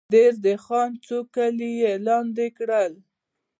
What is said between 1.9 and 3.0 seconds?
لاندې کړل.